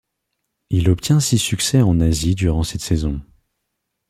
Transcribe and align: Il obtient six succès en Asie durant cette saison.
Il 0.71 0.89
obtient 0.89 1.19
six 1.19 1.37
succès 1.37 1.83
en 1.83 1.99
Asie 1.99 2.33
durant 2.33 2.63
cette 2.63 2.81
saison. 2.81 3.21